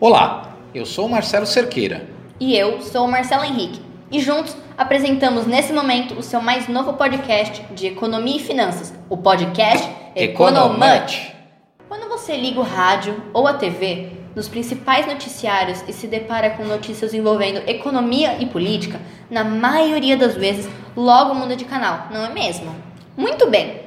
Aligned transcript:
Olá, 0.00 0.56
eu 0.72 0.86
sou 0.86 1.06
o 1.06 1.08
Marcelo 1.10 1.44
Cerqueira. 1.44 2.08
E 2.38 2.56
eu 2.56 2.80
sou 2.82 3.04
o 3.04 3.10
Marcelo 3.10 3.42
Henrique. 3.42 3.80
E 4.12 4.20
juntos 4.20 4.56
apresentamos 4.76 5.44
nesse 5.44 5.72
momento 5.72 6.14
o 6.14 6.22
seu 6.22 6.40
mais 6.40 6.68
novo 6.68 6.92
podcast 6.92 7.64
de 7.74 7.88
economia 7.88 8.36
e 8.36 8.38
finanças, 8.38 8.94
o 9.10 9.16
podcast 9.16 9.90
Economante. 10.14 11.34
Quando 11.88 12.08
você 12.08 12.36
liga 12.36 12.60
o 12.60 12.62
rádio 12.62 13.20
ou 13.34 13.48
a 13.48 13.54
TV, 13.54 14.10
nos 14.36 14.46
principais 14.46 15.04
noticiários 15.04 15.82
e 15.88 15.92
se 15.92 16.06
depara 16.06 16.50
com 16.50 16.64
notícias 16.64 17.12
envolvendo 17.12 17.68
economia 17.68 18.36
e 18.38 18.46
política, 18.46 19.00
na 19.28 19.42
maioria 19.42 20.16
das 20.16 20.36
vezes 20.36 20.68
logo 20.96 21.34
muda 21.34 21.56
de 21.56 21.64
canal, 21.64 22.06
não 22.12 22.24
é 22.24 22.32
mesmo? 22.32 22.72
Muito 23.16 23.50
bem! 23.50 23.80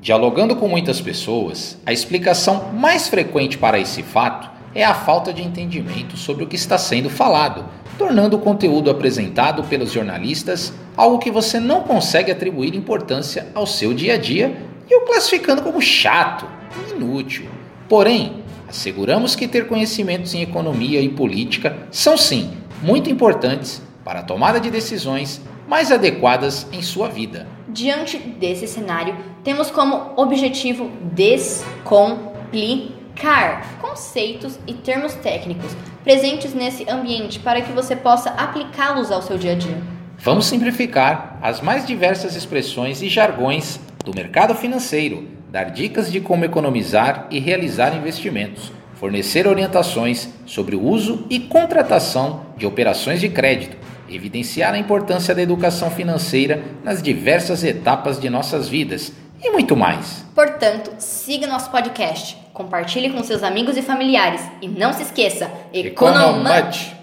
Dialogando 0.00 0.54
com 0.54 0.68
muitas 0.68 1.00
pessoas, 1.00 1.76
a 1.84 1.92
explicação 1.92 2.72
mais 2.72 3.08
frequente 3.08 3.58
para 3.58 3.80
esse 3.80 4.04
fato 4.04 4.54
é 4.76 4.84
a 4.84 4.92
falta 4.92 5.32
de 5.32 5.42
entendimento 5.42 6.18
sobre 6.18 6.44
o 6.44 6.46
que 6.46 6.54
está 6.54 6.76
sendo 6.76 7.08
falado, 7.08 7.64
tornando 7.96 8.36
o 8.36 8.40
conteúdo 8.40 8.90
apresentado 8.90 9.64
pelos 9.64 9.90
jornalistas 9.90 10.70
algo 10.94 11.18
que 11.18 11.30
você 11.30 11.58
não 11.58 11.80
consegue 11.80 12.30
atribuir 12.30 12.74
importância 12.74 13.46
ao 13.54 13.66
seu 13.66 13.94
dia 13.94 14.14
a 14.14 14.18
dia 14.18 14.54
e 14.88 14.94
o 14.94 15.06
classificando 15.06 15.62
como 15.62 15.80
chato 15.80 16.46
inútil. 16.94 17.46
Porém, 17.88 18.44
asseguramos 18.68 19.34
que 19.34 19.48
ter 19.48 19.66
conhecimentos 19.66 20.34
em 20.34 20.42
economia 20.42 21.00
e 21.00 21.08
política 21.08 21.74
são 21.90 22.18
sim 22.18 22.50
muito 22.82 23.08
importantes 23.08 23.80
para 24.04 24.20
a 24.20 24.24
tomada 24.24 24.60
de 24.60 24.70
decisões 24.70 25.40
mais 25.66 25.90
adequadas 25.90 26.66
em 26.70 26.82
sua 26.82 27.08
vida. 27.08 27.46
Diante 27.66 28.18
desse 28.18 28.68
cenário, 28.68 29.16
temos 29.42 29.70
como 29.70 30.12
objetivo 30.16 30.90
descomplicar 31.14 33.05
CAR, 33.16 33.78
conceitos 33.80 34.58
e 34.66 34.74
termos 34.74 35.14
técnicos 35.14 35.74
presentes 36.04 36.54
nesse 36.54 36.88
ambiente 36.88 37.40
para 37.40 37.62
que 37.62 37.72
você 37.72 37.96
possa 37.96 38.30
aplicá-los 38.30 39.10
ao 39.10 39.22
seu 39.22 39.38
dia 39.38 39.52
a 39.52 39.54
dia. 39.54 39.82
Vamos 40.18 40.46
simplificar 40.46 41.38
as 41.42 41.60
mais 41.60 41.86
diversas 41.86 42.36
expressões 42.36 43.02
e 43.02 43.08
jargões 43.08 43.80
do 44.04 44.14
mercado 44.14 44.54
financeiro, 44.54 45.26
dar 45.50 45.64
dicas 45.64 46.12
de 46.12 46.20
como 46.20 46.44
economizar 46.44 47.26
e 47.30 47.38
realizar 47.38 47.96
investimentos, 47.96 48.70
fornecer 48.94 49.46
orientações 49.46 50.28
sobre 50.44 50.76
o 50.76 50.82
uso 50.82 51.26
e 51.30 51.40
contratação 51.40 52.46
de 52.56 52.66
operações 52.66 53.20
de 53.20 53.28
crédito, 53.28 53.76
evidenciar 54.08 54.74
a 54.74 54.78
importância 54.78 55.34
da 55.34 55.42
educação 55.42 55.90
financeira 55.90 56.62
nas 56.84 57.02
diversas 57.02 57.64
etapas 57.64 58.20
de 58.20 58.30
nossas 58.30 58.68
vidas 58.68 59.12
e 59.42 59.50
muito 59.50 59.76
mais. 59.76 60.24
Portanto, 60.34 60.92
siga 60.98 61.46
nosso 61.46 61.70
podcast 61.70 62.46
compartilhe 62.56 63.10
com 63.10 63.22
seus 63.22 63.42
amigos 63.42 63.76
e 63.76 63.82
familiares. 63.82 64.40
E 64.62 64.66
não 64.66 64.92
se 64.94 65.02
esqueça, 65.02 65.50
economante! 65.74 66.96